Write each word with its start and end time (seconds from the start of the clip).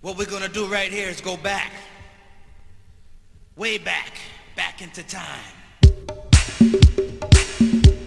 What 0.00 0.16
we're 0.16 0.26
gonna 0.26 0.48
do 0.48 0.64
right 0.66 0.92
here 0.92 1.08
is 1.08 1.20
go 1.20 1.36
back. 1.36 1.72
Way 3.56 3.78
back. 3.78 4.12
Back 4.54 4.80
into 4.80 5.02
time. 5.02 5.40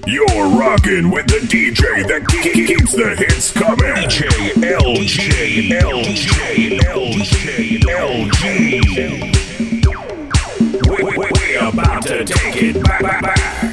You're 0.07 0.47
rocking 0.57 1.11
with 1.11 1.27
the 1.27 1.41
DJ 1.49 2.07
that 2.07 2.25
keeps 2.29 2.93
the 2.93 3.13
hits 3.17 3.51
coming. 3.51 4.07
DJ 4.07 4.53
LJ, 4.53 5.69
LJ, 5.81 6.79
LJ, 6.79 7.81
LJ. 7.81 9.41
We, 10.87 11.03
we, 11.03 11.11
we 11.17 11.55
about 11.57 12.03
to 12.03 12.23
take 12.23 12.55
it 12.55 12.81
back, 12.81 13.01
back, 13.01 13.21
back. 13.21 13.70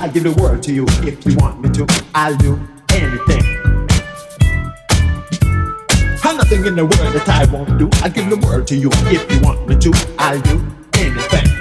I'll 0.00 0.10
give 0.10 0.22
the 0.22 0.32
world 0.32 0.62
to 0.62 0.72
you 0.72 0.86
if 1.02 1.26
you 1.26 1.36
want 1.36 1.60
me 1.60 1.68
to. 1.72 1.86
I'll 2.14 2.34
do 2.38 2.58
anything. 2.94 3.44
I'm 6.24 6.38
nothing 6.38 6.64
in 6.64 6.74
the 6.74 6.84
world 6.84 7.14
that 7.14 7.28
I 7.28 7.44
won't 7.52 7.78
do. 7.78 7.90
I'll 8.02 8.10
give 8.10 8.30
the 8.30 8.38
world 8.38 8.66
to 8.68 8.76
you 8.76 8.88
if 9.12 9.30
you 9.30 9.40
want 9.42 9.68
me 9.68 9.76
to. 9.76 9.92
I'll 10.18 10.40
do 10.40 10.64
anything. 10.94 11.59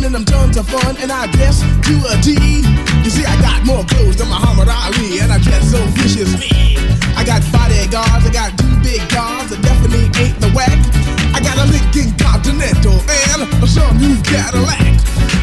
fun 0.00 0.06
and 0.06 0.14
them 0.14 0.24
tons 0.24 0.56
of 0.56 0.66
fun 0.68 0.96
and 0.98 1.12
I 1.12 1.26
guess 1.32 1.60
to 1.60 1.94
a 2.08 2.20
D. 2.22 2.62
You 3.04 3.10
see, 3.10 3.24
I 3.24 3.40
got 3.40 3.64
more 3.66 3.84
clothes 3.84 4.16
than 4.16 4.28
Muhammad 4.28 4.68
Ali 4.68 5.20
and 5.20 5.32
I 5.32 5.38
dress 5.38 5.70
so 5.70 5.78
viciously. 5.92 6.79
I 7.16 7.24
got 7.24 7.40
bodyguards, 7.52 8.26
I 8.26 8.30
got 8.32 8.56
two 8.58 8.74
big 8.82 9.02
guards 9.10 9.52
I 9.52 9.60
definitely 9.60 10.08
ain't 10.20 10.38
the 10.40 10.50
whack. 10.54 10.78
I 11.34 11.40
got 11.40 11.58
a 11.58 11.66
Lincoln 11.70 12.16
Continental 12.18 12.96
and 12.96 13.42
a 13.42 13.66
sunroof 13.66 14.24
Cadillac. 14.24 15.00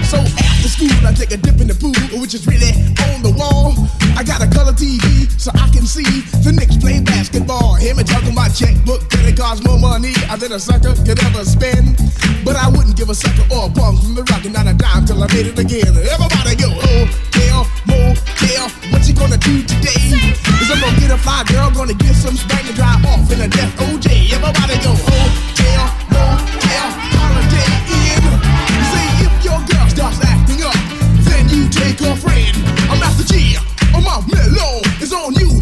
So 0.08 0.18
after 0.18 0.70
school, 0.72 0.96
I 1.04 1.12
take 1.12 1.32
a 1.32 1.38
dip 1.38 1.60
in 1.60 1.68
the 1.68 1.76
pool, 1.76 1.96
which 2.20 2.34
is 2.34 2.48
really 2.48 2.72
on 3.12 3.24
the 3.24 3.36
wall. 3.36 3.76
I 4.16 4.24
got 4.24 4.42
a 4.42 4.48
color 4.48 4.72
TV 4.72 5.28
so 5.40 5.52
I 5.54 5.68
can 5.70 5.86
see 5.86 6.08
the 6.44 6.52
Knicks 6.56 6.78
play 6.78 7.02
basketball. 7.02 7.76
Him 7.76 8.00
and 8.00 8.08
juggle 8.08 8.32
my 8.32 8.48
checkbook, 8.48 9.10
credit 9.10 9.36
cards, 9.36 9.64
more 9.64 9.78
money 9.78 10.14
than 10.40 10.52
a 10.54 10.60
sucker 10.60 10.96
could 11.04 11.20
ever 11.24 11.44
spend. 11.44 12.00
But 12.46 12.56
I 12.56 12.70
wouldn't 12.70 12.96
give 12.96 13.10
a 13.10 13.16
sucker 13.16 13.44
or 13.52 13.68
a 13.68 13.70
bum 13.70 13.98
from 14.00 14.16
the 14.16 14.24
rock 14.32 14.46
and 14.46 14.54
not 14.54 14.68
a 14.68 14.74
dime 14.74 15.06
till 15.06 15.22
I 15.22 15.28
made 15.34 15.48
it 15.48 15.60
again. 15.60 15.92
Everybody 15.92 16.56
go, 16.56 16.72
oh, 16.72 17.04
hotel, 17.36 17.68
motel, 17.84 18.70
what 18.92 19.04
you 19.08 19.14
gonna 19.14 19.38
do 19.38 19.64
today? 19.64 20.16
Is 20.62 20.72
I'm 20.72 20.80
gonna 20.80 21.00
get 21.00 21.12
a 21.12 21.18
fly 21.18 21.37
girl, 21.46 21.70
gonna 21.72 21.94
get 21.94 22.16
some 22.16 22.36
spank 22.36 22.66
and 22.66 22.76
drive 22.76 23.06
off 23.06 23.32
in 23.32 23.42
a 23.42 23.48
death 23.48 23.76
OJ. 23.78 24.34
Everybody 24.34 24.76
go, 24.82 24.94
hotel, 25.06 25.86
motel, 26.10 26.88
Holiday 27.14 27.70
Inn. 27.94 28.26
See 28.90 29.10
if 29.22 29.34
your 29.46 29.62
girl 29.70 29.88
starts 29.90 30.20
acting 30.26 30.64
up, 30.66 30.74
then 31.30 31.50
you 31.50 31.70
take 31.70 32.00
her 32.00 32.16
friend. 32.16 32.58
I'm 32.90 33.00
Master 33.00 33.26
Gee, 33.30 33.58
on 33.94 34.04
my 34.04 34.18
mellow, 34.26 34.82
it's 34.98 35.14
on 35.14 35.36
you, 35.36 35.62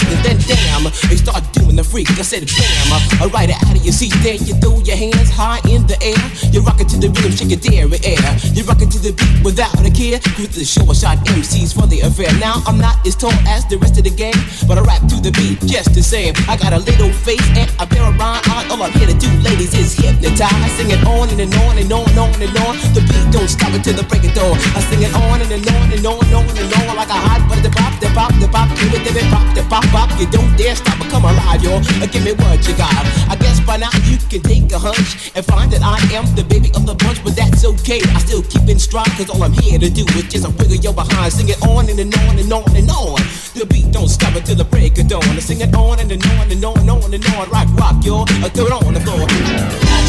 sitting. 0.01 0.23
Then 0.23 0.37
damn, 0.47 0.83
they 1.09 1.15
start 1.17 1.43
doing 1.53 1.75
the 1.75 1.83
freak. 1.83 2.09
I 2.11 2.21
said 2.21 2.45
bam, 2.47 3.21
alright 3.21 3.49
out 3.49 3.75
of 3.75 3.83
your 3.83 3.93
seat. 3.93 4.13
Then 4.23 4.39
you 4.45 4.55
throw 4.55 4.79
your 4.79 4.97
hands 4.97 5.29
high 5.29 5.61
in 5.69 5.85
the 5.87 5.97
air. 6.01 6.21
You're 6.51 6.63
rocking 6.63 6.87
to 6.87 6.97
the 6.97 7.09
rhythm, 7.09 7.31
shake 7.31 7.51
your 7.51 7.59
dairy 7.59 7.99
air. 8.03 8.21
You're 8.53 8.65
rocking 8.65 8.89
to 8.89 8.99
the 8.99 9.13
beat 9.13 9.43
without 9.43 9.77
a 9.79 9.91
care. 9.91 10.19
With 10.37 10.53
the 10.53 10.65
short 10.65 10.95
shot 10.97 11.17
MCs 11.25 11.73
for 11.73 11.87
the 11.87 12.01
affair. 12.01 12.31
Now 12.39 12.61
I'm 12.65 12.77
not 12.77 13.05
as 13.05 13.15
tall 13.15 13.33
as 13.47 13.65
the 13.67 13.77
rest 13.77 13.97
of 13.97 14.03
the 14.03 14.13
gang, 14.13 14.37
but 14.67 14.77
I 14.77 14.81
rap 14.81 15.01
to 15.09 15.17
the 15.21 15.31
beat 15.31 15.61
just 15.67 15.93
the 15.93 16.03
same. 16.03 16.33
I 16.47 16.57
got 16.57 16.73
a 16.73 16.79
little 16.79 17.11
face 17.11 17.43
and 17.57 17.69
a 17.79 17.85
pair 17.85 18.03
of 18.03 18.17
rhyme. 18.17 18.41
All 18.71 18.81
I'm 18.81 18.91
here 18.93 19.07
to 19.07 19.17
do, 19.17 19.29
ladies, 19.41 19.73
is 19.73 19.93
hypnotize. 19.95 20.51
I 20.51 20.69
sing 20.77 20.91
it 20.91 21.03
on 21.05 21.29
and, 21.29 21.41
and 21.41 21.53
on 21.65 21.77
and 21.77 21.91
on 21.91 22.07
and 22.09 22.19
on 22.19 22.33
and 22.41 22.57
on. 22.65 22.73
The 22.93 23.01
beat 23.05 23.25
don't 23.31 23.49
stop 23.49 23.73
until 23.73 23.95
the 23.95 24.03
break 24.03 24.23
of 24.23 24.33
dawn. 24.33 24.57
I 24.75 24.79
sing 24.89 25.01
it 25.03 25.13
on 25.13 25.41
and, 25.41 25.51
and 25.51 25.65
on 25.67 25.91
and 25.91 26.05
on 26.05 26.19
and 26.25 26.33
on 26.33 26.45
and 26.49 26.73
on 26.89 26.95
like 26.95 27.09
a 27.09 27.19
hot 27.19 27.41
butter. 27.49 27.69
Pop, 27.71 27.93
the 27.99 28.09
pop, 28.13 28.33
the 28.39 28.47
pop, 28.47 28.69
give 28.77 28.93
it, 28.93 29.15
it, 29.15 29.27
pop, 29.31 29.47
the 29.55 29.63
pop, 29.69 29.80
pop. 29.89 30.09
You 30.19 30.29
don't 30.29 30.51
dare 30.57 30.75
stop 30.75 30.99
or 31.01 31.09
come 31.09 31.25
alive, 31.25 31.63
yo. 31.63 31.81
Uh, 31.81 32.07
give 32.07 32.23
me 32.23 32.33
what 32.33 32.61
you 32.67 32.75
got. 32.77 32.93
I 33.29 33.35
guess 33.39 33.59
by 33.59 33.77
now 33.77 33.89
you 34.05 34.17
can 34.29 34.41
take 34.41 34.71
a 34.71 34.79
hunch 34.79 35.31
and 35.35 35.45
find 35.45 35.71
that 35.71 35.81
I 35.81 35.97
am 36.13 36.25
the 36.35 36.43
baby 36.43 36.69
of 36.75 36.85
the 36.85 36.95
bunch, 36.95 37.23
but 37.23 37.35
that's 37.35 37.65
okay. 37.65 38.01
I 38.13 38.19
still 38.19 38.43
keep 38.43 38.67
in 38.69 38.79
stride, 38.79 39.09
cause 39.17 39.29
all 39.29 39.43
I'm 39.43 39.53
here 39.53 39.79
to 39.79 39.89
do 39.89 40.05
is 40.17 40.27
just 40.29 40.45
a 40.45 40.49
wiggle 40.49 40.77
your 40.77 40.93
behind. 40.93 41.33
Sing 41.33 41.49
it 41.49 41.61
on 41.65 41.89
and, 41.89 41.99
and 41.99 42.13
on 42.27 42.37
and 42.37 42.51
on 42.51 42.75
and 42.75 42.89
on. 42.89 43.19
The 43.57 43.65
beat 43.65 43.91
don't 43.91 44.09
stop 44.09 44.35
until 44.35 44.55
the 44.55 44.65
break 44.65 44.97
of 44.99 45.07
dawn. 45.07 45.23
I 45.23 45.39
sing 45.39 45.61
it 45.61 45.73
on 45.75 45.99
and, 45.99 46.11
and 46.11 46.23
on 46.37 46.51
and 46.51 46.63
on 46.63 46.77
and 46.79 46.89
on 46.89 47.13
and 47.13 47.25
on. 47.33 47.49
Rock, 47.49 47.67
rock, 47.79 47.97
yo. 48.05 48.23
I 48.43 48.49
throw 48.49 48.67
it 48.67 48.73
on 48.73 48.93
the 48.93 49.01
floor. 49.01 49.25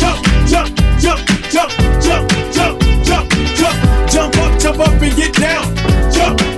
Jump, 0.00 0.19
jump, 0.47 0.69
jump, 1.00 1.21
jump, 1.49 1.71
jump, 2.02 2.25
jump, 2.52 2.75
jump, 3.05 3.26
jump, 3.57 3.76
jump 4.11 4.37
up, 4.37 4.61
jump 4.61 4.81
up 4.81 5.00
and 5.00 5.17
get 5.17 5.33
down. 5.35 5.64
Jump 6.12 6.51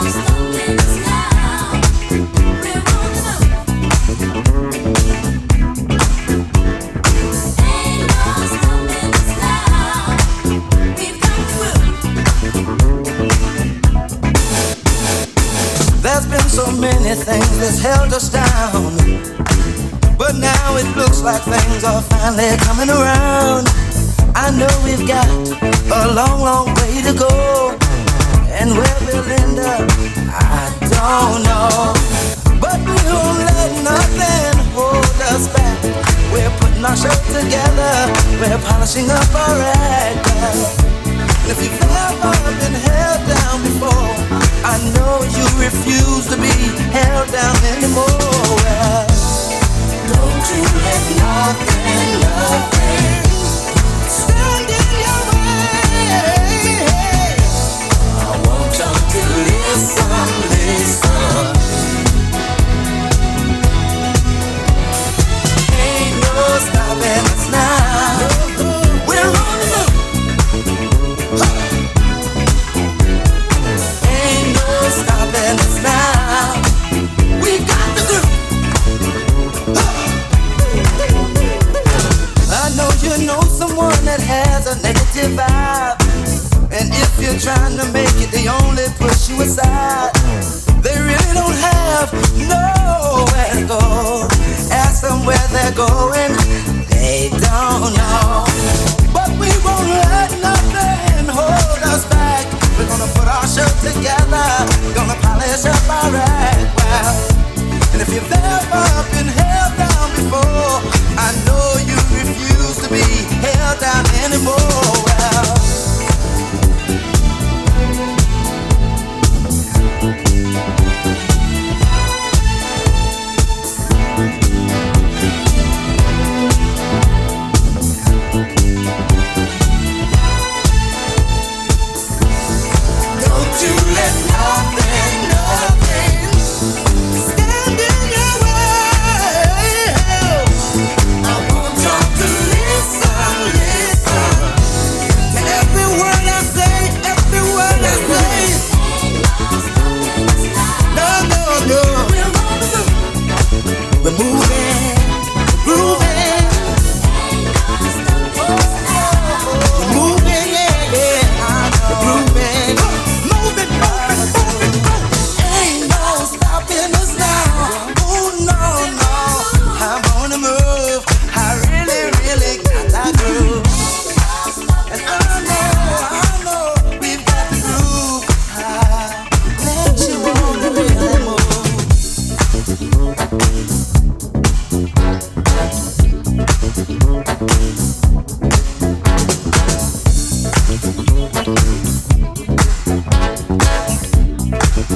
Slow 0.00 0.81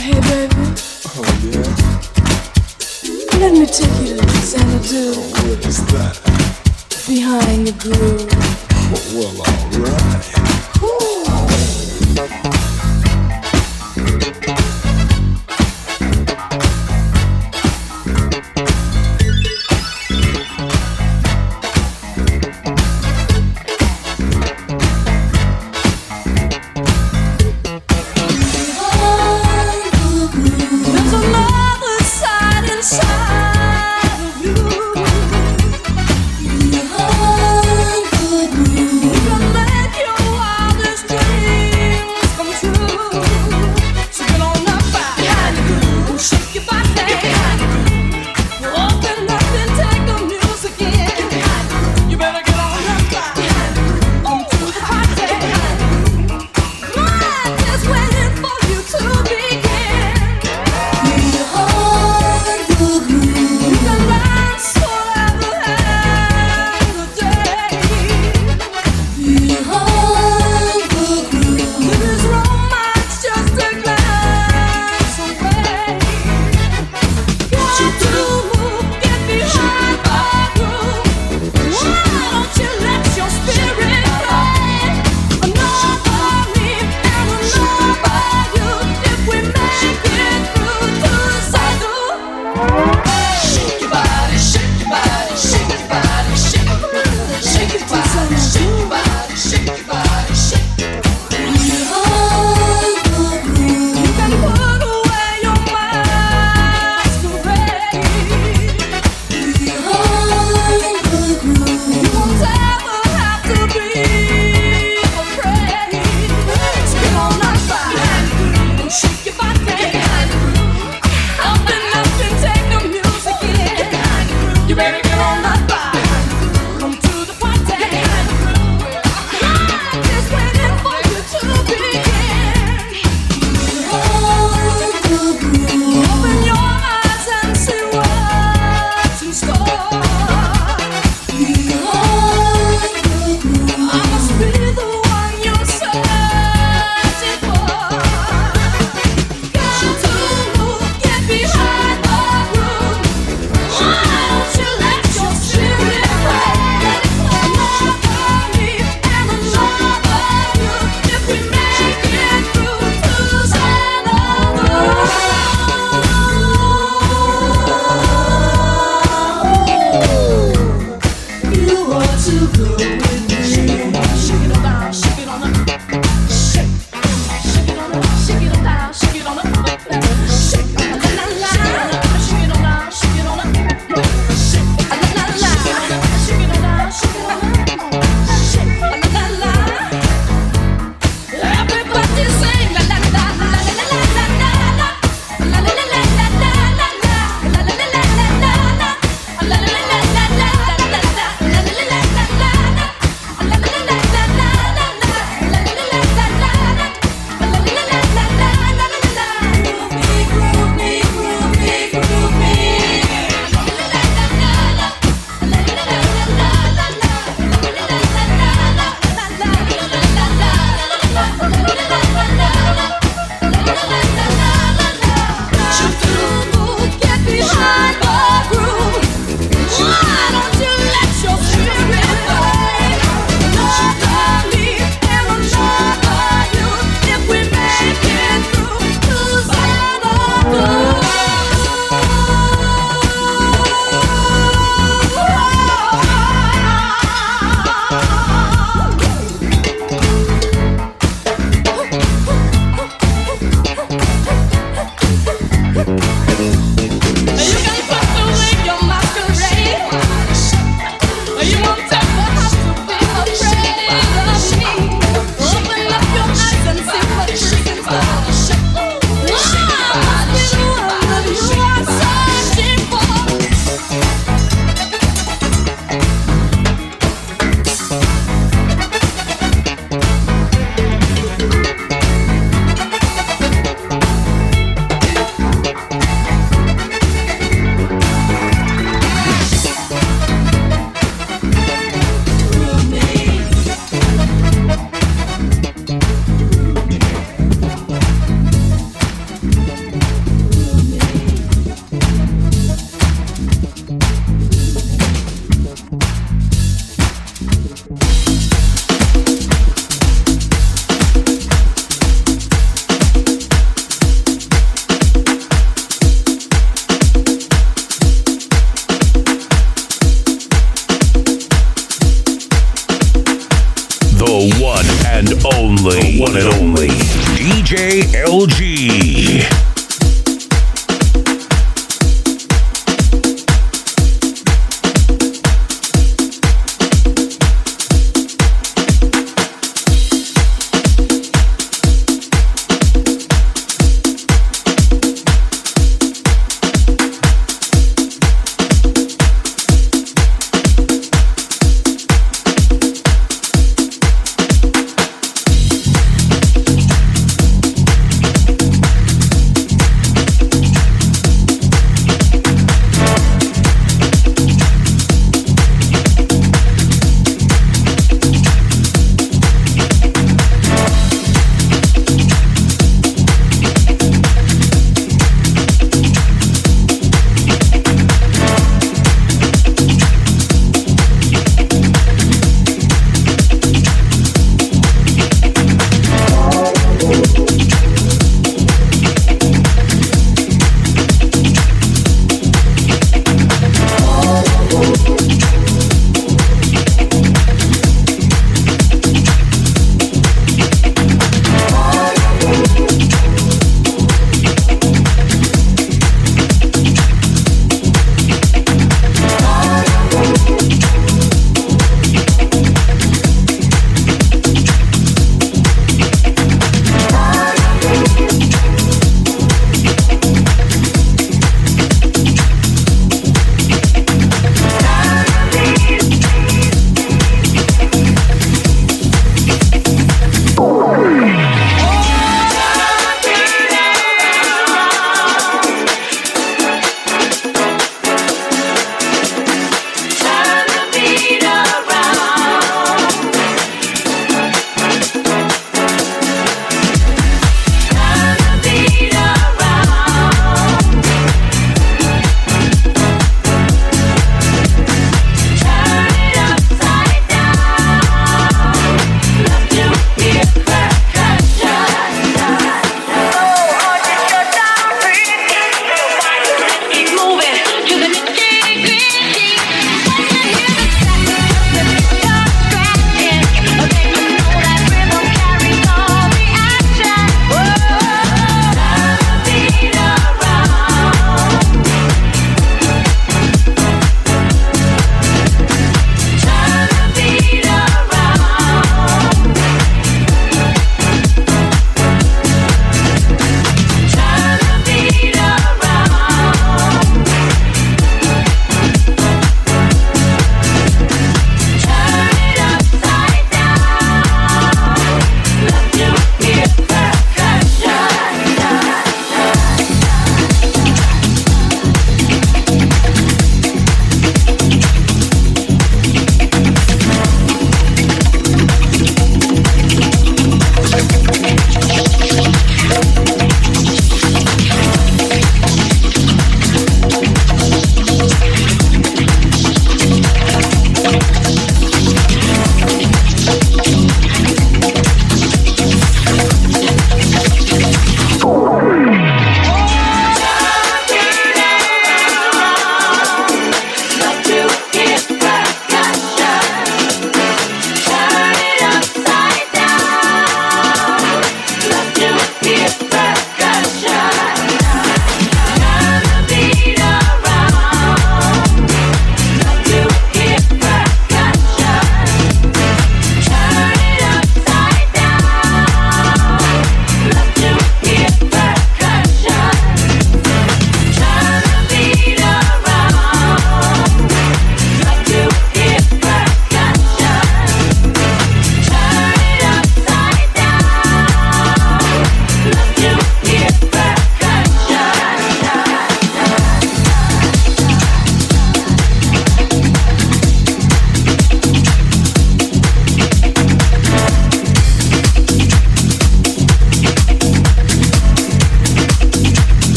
hey 0.00 0.20
baby. 0.20 0.54
Oh 1.12 1.24
yeah. 1.44 1.70
Let 3.38 3.52
me 3.52 3.66
take 3.66 3.96
you 4.00 4.16
to 4.16 4.24
the 4.24 4.40
Xanadu. 4.50 5.12
Oh, 5.16 5.20
what 5.48 5.66
is 5.66 5.78
that? 5.92 6.16
Behind 7.06 7.66
the 7.66 7.72
groove. 7.72 8.28
Well, 8.90 9.04
well 9.14 9.36
alright. 9.40 10.99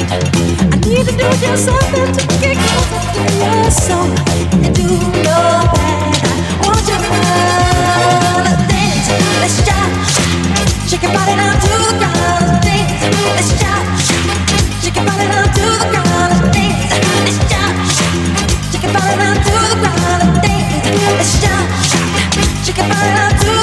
I 0.00 0.76
need 0.86 1.06
to 1.06 1.12
do 1.12 1.26
just 1.42 1.64
something 1.66 2.12
to 2.14 2.48
your 3.42 3.70
soul. 3.70 4.06
You 4.78 4.94
know 5.26 5.66
that 5.74 6.14
I 6.14 6.62
want 6.62 6.86
you. 6.86 6.98
Let's 9.40 9.56
shake 10.88 11.02
your 11.02 11.12
body 11.12 11.34
down 11.34 11.54
to 11.58 11.68
the 11.82 11.98
ground. 11.98 12.64
Let's 13.34 13.50
jump, 13.58 13.86
shake 14.82 14.96
your 14.96 15.04
body 15.04 15.26
down 15.26 15.46
to 15.50 15.66
the 15.82 15.86
ground. 15.90 16.54
Let's 17.26 17.40
shake 18.70 18.82
your 18.84 18.92
body 18.94 19.14
down 19.18 19.34
to 19.34 19.52
the 19.66 19.76
ground. 19.82 20.46
Let's 21.18 21.32
jump, 21.42 21.66
shake 22.64 22.78
your 22.78 22.88
body 22.88 23.10
down 23.18 23.32
to. 23.40 23.57